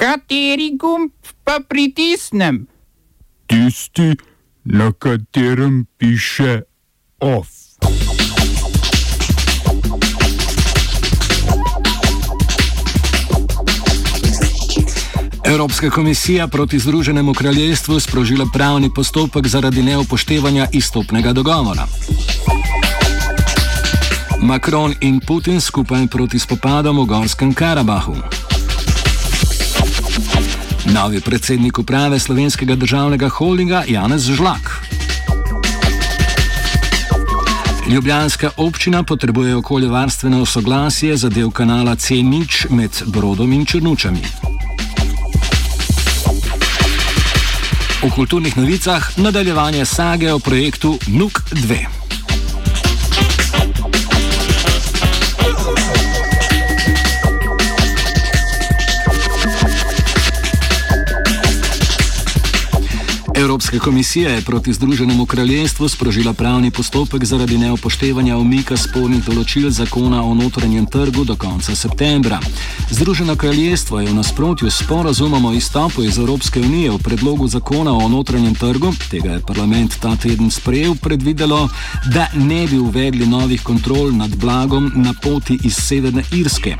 [0.00, 1.12] Kateri gumb
[1.44, 2.66] pa pritisnem?
[3.46, 4.16] Tisti,
[4.64, 6.62] na katerem piše
[7.20, 7.48] OF.
[15.44, 21.86] Evropska komisija proti Združenemu kraljestvu sprožila pravni postopek zaradi neupoštevanja izstopnega dogovora.
[24.42, 28.16] Macron in Putin skupaj proti spopadom v Gorskem Karabahu.
[30.84, 34.86] Novi predsednik uprave slovenskega državnega holdinga Janez Žlak.
[37.88, 44.22] Ljubljanska občina potrebuje okoljevarstveno soglasje za del kanala C0 med Brodom in Črnučami.
[48.02, 51.99] V kulturnih novicah nadaljevanje sage o projektu NUK 2.
[63.40, 70.20] Evropska komisija je proti Združenemu kraljestvu sprožila pravni postopek zaradi neupoštevanja omika spornih določil zakona
[70.24, 72.40] o notranjem trgu do konca septembra.
[72.90, 77.94] Združeno kraljestvo je v nasprotju s porazumom o izstopu iz Evropske unije v predlogu zakona
[77.96, 81.68] o notranjem trgu, tega je parlament ta teden sprejel, predvidelo,
[82.12, 86.76] da ne bi uvedli novih kontrol nad blagom na poti iz Severne Irske.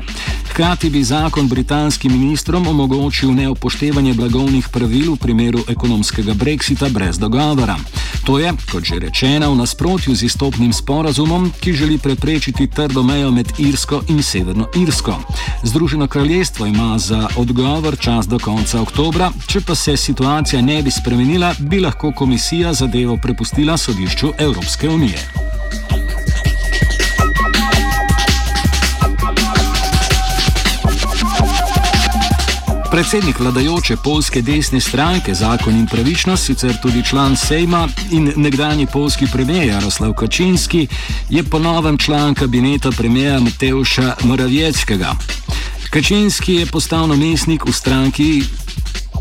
[0.51, 7.77] Hkrati bi zakon britanskim ministrom omogočil neupoštevanje blagovnih pravil v primeru ekonomskega brexita brez dogovora.
[8.25, 13.31] To je, kot že rečeno, v nasprotju z izstopnim sporazumom, ki želi preprečiti trdo mejo
[13.31, 15.15] med Irsko in Severno Irsko.
[15.63, 20.91] Združeno kraljestvo ima za odgovor čas do konca oktobra, če pa se situacija ne bi
[20.91, 25.19] spremenila, bi lahko komisija zadevo prepustila sodišču Evropske unije.
[32.91, 39.27] Predsednik vladajoče polske desne stranke Zakon in pravičnost, sicer tudi član Sejma in nekdani polski
[39.31, 40.87] premijer Jaroslav Kačinski,
[41.29, 45.15] je ponovem član kabineta premijera Mateuša Moravjeckega.
[45.89, 48.43] Kačinski je postal namestnik v stranki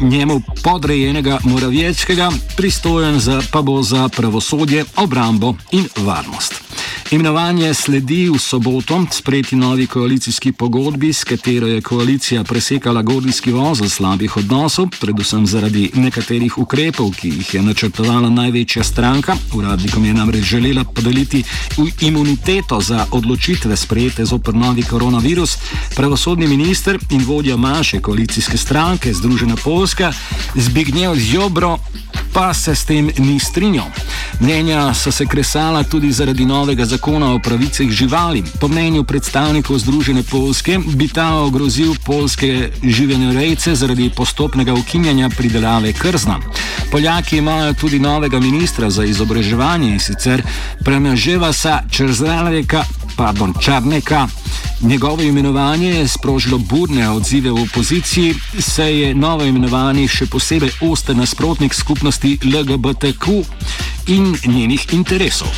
[0.01, 6.63] njemu podrejenega Moravjeckega, pristojen za, pa bo za pravosodje, obrambo in varnost.
[7.11, 13.89] Imenovanje sledi v soboto sprejeti novi koalicijski pogodbi, s katero je koalicija presekala gordijski vozel
[13.89, 19.35] slabih odnosov, predvsem zaradi nekaterih ukrepov, ki jih je načrtovala največja stranka.
[19.55, 21.43] Uradnikom je namreč želela podeliti
[22.01, 25.57] imuniteto za odločitve sprejete zopr novi koronavirus.
[25.97, 30.13] Pravosodni minister in vodja manjše koalicijske stranke Združena Polska
[30.55, 31.79] Zbigniew Zjobro
[32.33, 33.87] pa se s tem ni strinjal.
[34.41, 38.43] Mnenja so se kresala tudi zaradi novega zakona o pravicah živali.
[38.61, 46.39] Po mnenju predstavnikov Združene Polske bi ta ogrozil polske živenorejce zaradi postopnega ukinjanja pridelave krzna.
[46.91, 50.43] Poljaki imajo tudi novega ministra za izobraževanje in sicer
[50.85, 52.85] Premaževasa Črzaleka,
[53.17, 54.29] pardon, Čarneka.
[54.81, 61.17] Njegovo imenovanje je sprožilo burne odzive v opoziciji, saj je novo imenovani še posebej oster
[61.17, 63.45] nasprotnik skupnosti LGBTQ
[64.07, 65.49] in njenih interesov.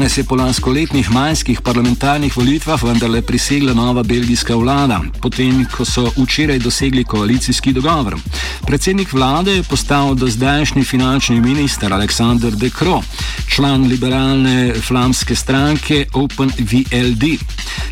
[0.00, 6.06] Danes je po lanskoletnih majskih parlamentarnih volitvah vendarle prisegla nova belgijska vlada, potem ko so
[6.16, 8.16] včeraj dosegli koalicijski dogovor.
[8.66, 13.02] Predsednik vlade je postal do zdajšnji finančni minister Aleksandr De Croo,
[13.48, 17.24] član liberalne flamske stranke OpenVLD.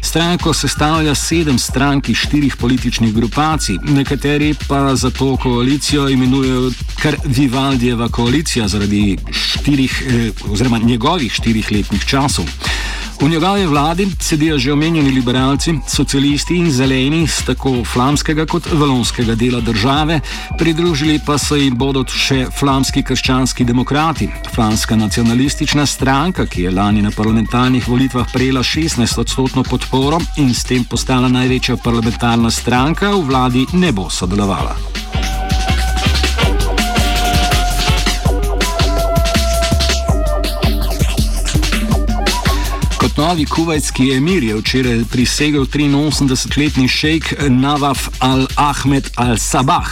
[0.08, 6.70] Stranko sestavlja sedem strank iz štirih političnih grupacij, nekateri pa za to koalicijo imenujejo
[7.02, 12.44] kar Vivaldijeva koalicija zaradi štirih, eh, oziroma njegovih štirih letnih časov.
[13.20, 19.34] V njegovi vladi sedijo že omenjeni liberalci, socialisti in zeleni z tako flamskega kot valonskega
[19.34, 20.20] dela države,
[20.58, 24.28] pridružili pa se jim bodo še flamski krščanski demokrati.
[24.54, 30.64] Flamska nacionalistična stranka, ki je lani na parlamentarnih volitvah prejela 16 odstotno podporo in s
[30.64, 35.18] tem postala največja parlamentarna stranka, v vladi ne bo sodelovala.
[43.19, 49.88] Novi kuvajski emir je včeraj prisegel 83-letni šejk Navaf al-Ahmed al-Sabah.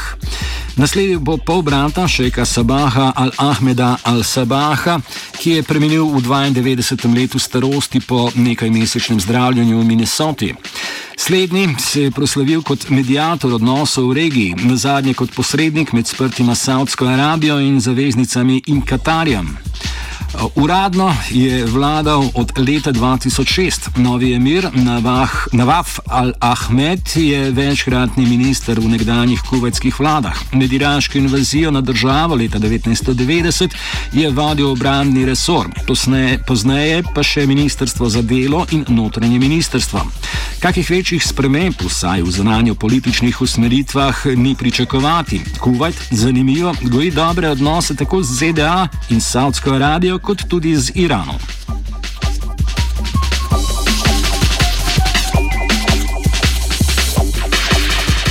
[0.76, 5.00] Nasledil bo pol brata šejka Sabaha al-Ahmeda al-Sabaha,
[5.38, 7.14] ki je preminil v 92.
[7.14, 10.54] letu starosti po nekaj mesečnem zdravljenju v Minnesoti.
[11.16, 16.54] Slednji se je proslavil kot medijator odnosov v regiji, na zadnje kot posrednik med sprtima
[16.54, 19.56] Saudsko Arabijo in zaveznicami in Katarjem.
[20.54, 23.72] Uradno je vladal od leta 2006.
[23.96, 30.36] Novi emir Navah, Navaf al-Ahmed je večkratni minister v nekdanjih kuvajskih vladah.
[30.52, 33.74] Med iraško invazijo na državo leta 1990
[34.12, 35.68] je vodil obrambni resor,
[36.46, 40.00] pozneje pa še ministrstvo za delo in notranje ministrstvo.
[40.60, 45.40] Kakih večjih sprememb, vsaj v zunanjo političnih usmeritvah, ni pričakovati.
[45.60, 51.38] Kuvajt, zanimivo, goji dobre odnose tako z ZDA in Saudsko Arabijo, kot tudi z Iranom.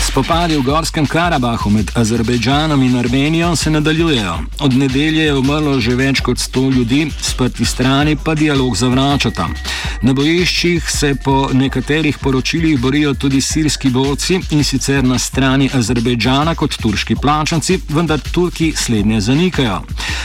[0.04, 4.40] Spopadi v Gorskem Karabahu med Azerbejdžanom in Armenijo se nadaljujejo.
[4.60, 9.48] Od nedelje je umrlo že več kot 100 ljudi, sprti strani pa dialog zavračata.
[10.02, 16.56] Na bojiščih se po nekaterih poročilih borijo tudi sirski borci in sicer na strani Azerbejdžana
[16.56, 19.82] kot turški plačanci, vendar Turki slednje zanikajo.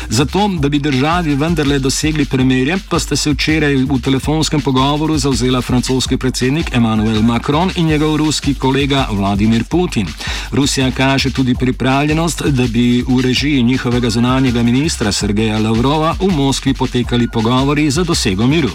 [0.08, 5.62] Zato, da bi državi vendarle dosegli premirje, pa sta se včeraj v telefonskem pogovoru zauzela
[5.62, 9.64] francoski predsednik Emmanuel Macron in njegov ruski kolega Vladimir.
[9.70, 10.06] Putin.
[10.52, 16.74] Rusija kaže tudi pripravljenost, da bi v režiji njihovega zunanjega ministra Sergeja Lavrova v Moskvi
[16.74, 18.70] potekali pogovori za dosego miru.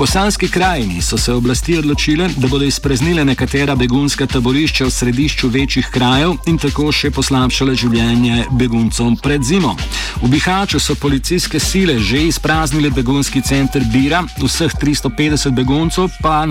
[0.00, 5.88] Bosanski krajini so se oblasti odločile, da bodo izpreznile nekatera begunska taborišča v središču večjih
[5.92, 9.74] krajev in tako še poslabšale življenje beguncom pred zimo.
[10.22, 16.46] V Bihaču so policijske sile že izpraznile begunski center Bira, vseh 350 beguncov pa,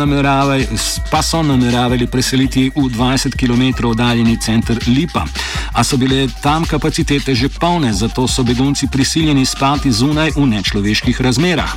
[1.11, 5.25] pa so nameravali preseliti v 20 km oddaljeni center Lipa.
[5.73, 11.21] A so bile tam kapacitete že polne, zato so begunci prisiljeni spati zunaj v nečloveških
[11.21, 11.73] razmerah.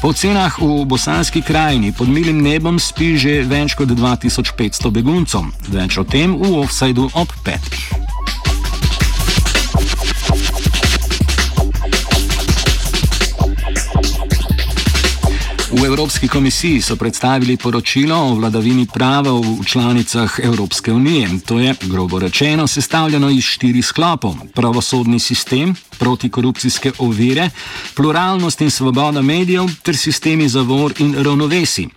[0.00, 5.50] Po ocenah v bosanski krajini pod milim nebom spi že več kot 2500 beguncov.
[5.68, 8.01] Več o tem v offsajdu ob petih.
[15.82, 21.28] V Evropski komisiji so predstavili poročilo o vladavini prava v članicah Evropske unije.
[21.46, 27.50] To je, grobo rečeno, sestavljeno iz štirih sklopov: pravosodni sistem, protikorupcijske ovire,
[27.94, 31.88] pluralnost in svoboda medijev ter sistemi zavor in ravnovesi.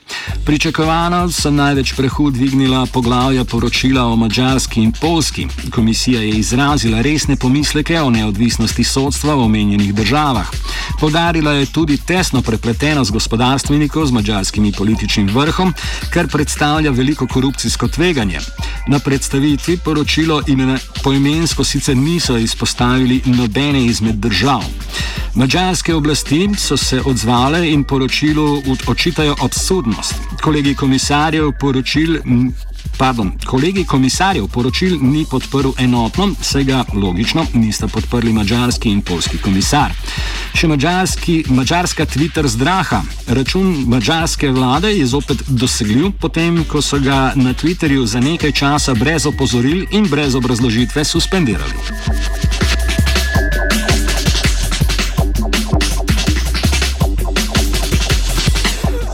[0.45, 5.47] Pričakovano so največ prahu dvignila poglavja poročila o Mačarski in Polski.
[5.71, 10.51] Komisija je izrazila resne pomisleke o neodvisnosti sodstva v omenjenih državah.
[10.99, 15.73] Podarila je tudi tesno prepletenost gospodarstvenikov z mačarskim političnim vrhom,
[16.13, 18.39] kar predstavlja veliko korupcijsko tveganje.
[18.87, 24.63] Na predstavitvi poročilo imena poimensko sicer niso izpostavili nobene izmed držav.
[25.35, 30.15] Mačarske oblasti so se odzvale in poročilu očitajo absurdnost.
[30.43, 32.19] Kolegi komisarjev poročil
[32.97, 39.37] Pardon, kolegi komisarjev poročil ni podprl enotno, saj ga logično nista podprli mačarski in polski
[39.37, 39.91] komisar.
[40.55, 40.69] Še
[41.49, 43.01] mačarska Twitter zdraha.
[43.27, 48.93] Račun mačarske vlade je zopet dosegljiv, potem ko so ga na Twitterju za nekaj časa
[48.93, 52.54] brez opozoril in brez obrazložitve suspendirali.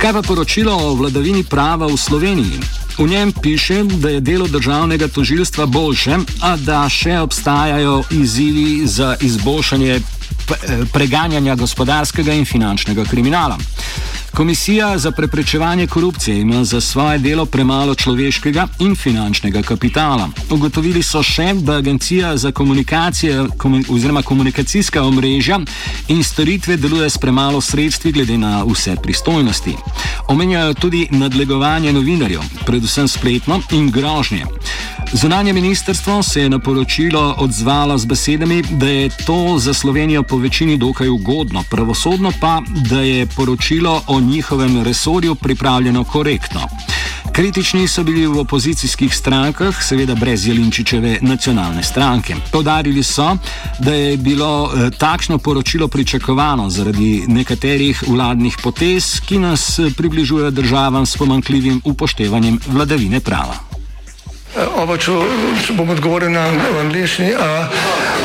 [0.01, 2.59] Kaj pa poročilo o vladavini prava v Sloveniji?
[2.97, 9.15] V njem piše, da je delo državnega tožilstva boljše, a da še obstajajo izzivi za
[9.21, 9.99] izboljšanje
[10.93, 13.57] preganjanja gospodarskega in finančnega kriminala.
[14.35, 20.29] Komisija za preprečevanje korupcije ima za svoje delo premalo človeškega in finančnega kapitala.
[20.49, 23.47] Ugotovili so še, da Agencija za komunikacije
[23.89, 25.59] oziroma komunikacijska omrežja
[26.07, 29.75] in storitve deluje s premalo sredstvi glede na vse pristojnosti.
[30.27, 34.45] Omenjajo tudi nadlegovanje novinarjev, predvsem spletno in grožnje.
[35.13, 40.37] Zunanje ministrstvo se je na poročilo odzvalo z besedami, da je to za Slovenijo po
[40.37, 46.61] večini dokaj ugodno, pravosodno pa, da je poročilo o njihovem resorju pripravljeno korektno.
[47.31, 52.35] Kritični so bili v opozicijskih strankah, seveda brez Jelinčičeve nacionalne stranke.
[52.51, 53.37] Podarili so,
[53.79, 60.51] da je bilo eh, takšno poročilo pričakovano zaradi nekaterih vladnih potez, ki nas eh, približujejo
[60.51, 63.70] državam s pomankljivim upoštevanjem vladavine prava.
[64.51, 65.13] Oba, če,
[65.63, 66.43] če bom odgovoril na
[66.81, 67.31] angliški.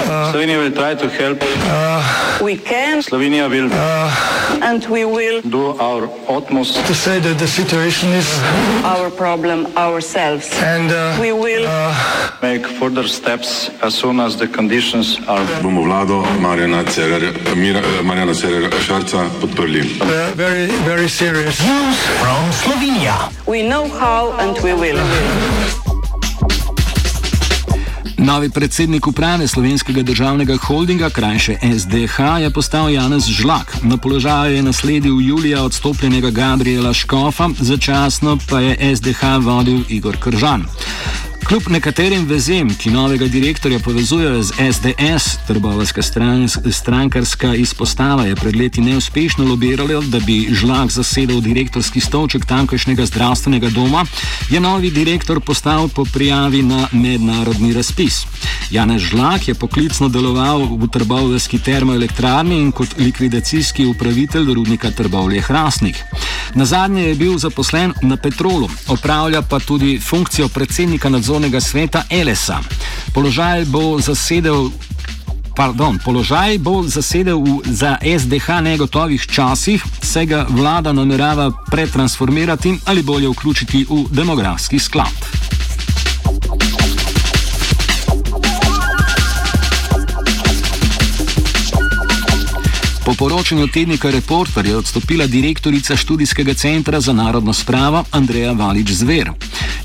[0.07, 3.03] Slovenija bo poskušala pomagati.
[3.07, 4.01] Slovenija bo naredila
[5.79, 8.11] naš utmost, da bo rekla, da je situacija
[8.83, 10.43] naš problem, sami.
[10.75, 10.89] In
[11.23, 11.67] bomo naredili
[12.43, 15.47] nadaljnje korake, as soon as the conditions are.
[15.63, 16.83] Bomo vlado Marjana
[18.35, 19.83] Cererera Šarca podprli.
[20.35, 21.61] Very, very serious.
[21.63, 23.31] News from Slovenija.
[23.47, 24.99] We know how and we will.
[28.27, 33.77] Novi predsednik uprave slovenskega državnega holdinga, krajše SDH, je postal Janez Žlak.
[33.83, 40.65] Na položaju je nasledil Julija odstopljenega Gabriela Škofa, začasno pa je SDH vodil Igor Kržan.
[41.47, 46.03] Kljub nekaterim vezem, ki novega direktorja povezujejo z SDS, trbovalska
[46.71, 53.71] strankarska izpostava je pred leti neuspešno lobirala, da bi žlak zasedel direktorski stolček tamkajšnjega zdravstvenega
[53.71, 54.03] doma,
[54.51, 58.27] je novi direktor postal po prijavi na mednarodni razpis.
[58.71, 65.97] Janez Žlak je poklicno deloval v trbovalski termoelektrarni in kot likvidacijski upravitelj rudnika Trbovlje Hrastnik.
[66.55, 72.59] Na zadnje je bil zaposlen na Petrolu, opravlja pa tudi funkcijo predsednika nadzornega sveta Elesa.
[73.13, 74.71] Položaj bo zasedel.
[75.57, 83.03] Pardon, položaj bo zasedel v, za SDH negotovih časih, se ga vlada namerava pretransformirati ali
[83.03, 85.13] bolje vključiti v demografski sklad.
[93.05, 99.31] Po poročanju tednika Reporter je odstopila direktorica študijskega centra za narodno spravo Andreja Valič Zver.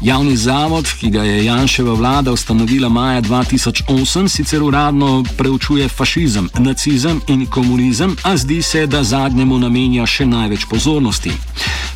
[0.02, 7.22] Javni zavod, ki ga je Janševa vlada ustanovila maja 2008, sicer uradno preučuje fašizem, nacizem
[7.28, 11.32] in komunizem, a zdi se, da zadnjemu namenja še največ pozornosti.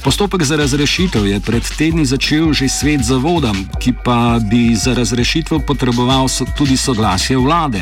[0.03, 5.65] Postopek za razrešitev je pred tedni začel že svet zavoda, ki pa bi za razrešitev
[5.65, 7.81] potreboval tudi soglasje vlade.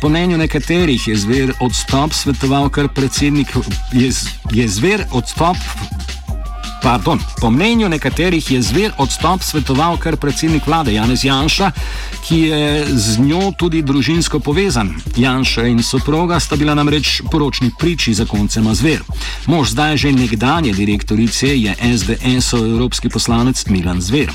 [0.00, 3.54] Po mnenju nekaterih je zver odstop svetoval kar predsednik,
[3.92, 4.10] je,
[4.50, 5.56] je zver odstop
[6.82, 11.70] Pardon, po mnenju nekaterih je zver odstop svetoval kar predsednik vlade Janez Janša,
[12.26, 14.90] ki je z njo tudi družinsko povezan.
[15.16, 19.02] Janša in soproga sta bila namreč poročni priči za koncema zver.
[19.46, 24.32] Mož zdaj že nekdanje direktorice je SDS-ov evropski poslanec Milan Zver.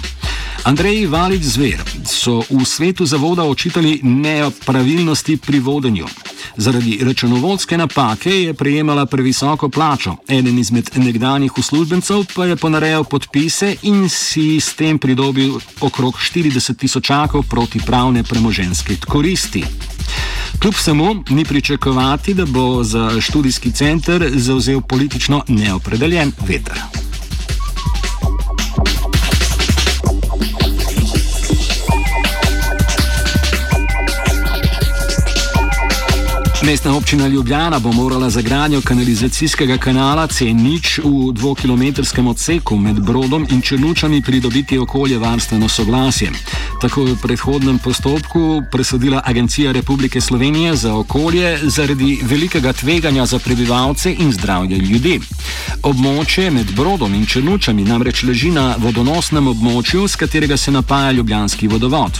[0.63, 6.07] Andrej Valič Zver so v svetu zavoda očitali nepravilnosti pri vodenju.
[6.55, 10.15] Zaradi računovodske napake je prejemala previsoko plačo.
[10.27, 16.77] Eden izmed nekdanjih uslužbencev pa je ponarejal podpise in si s tem pridobil okrog 40
[16.77, 19.63] tisočakov protipravne premoženske koristi.
[20.61, 27.06] Kljub vsemu ni pričakovati, da bo za študijski center zauzel politično neopredeljen veter.
[36.67, 43.47] Mestna občina Ljubljana bo morala za gradnjo kanalizacijskega kanala C0 v dvokilometrskem odseku med Brodom
[43.51, 46.31] in Črnučami pridobiti okoljevarstveno soglasje.
[46.81, 54.13] Tako v predhodnem postopku presodila Agencija Republike Slovenije za okolje zaradi velikega tveganja za prebivalce
[54.13, 55.19] in zdravje ljudi.
[55.83, 61.67] Območje med Brodom in Črnučami namreč leži na vodonosnem območju, z katerega se napaja Ljubljanski
[61.67, 62.19] vodovod.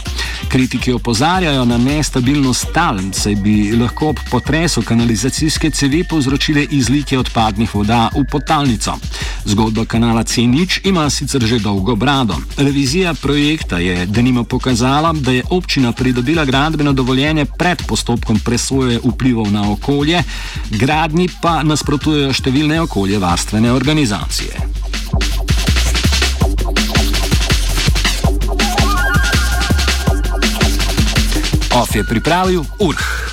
[0.50, 7.76] Kritiki opozarjajo na nestabilnost tal, saj bi lahko ob potresu kanalizacijske cevi povzročile izlitje odpadnih
[7.76, 8.98] voda v potalnico.
[9.46, 12.36] Zgodba kanala C0 ima sicer že dolgo brado.
[12.58, 19.52] Revizija projekta je denimo pokazala, da je občina pridobila gradbeno dovoljenje pred postopkom presoje vplivov
[19.52, 20.24] na okolje,
[20.70, 24.68] gradni pa nasprotujejo številne okoljevarstvene organizacije.
[31.78, 33.27] Of je pripravil Urh.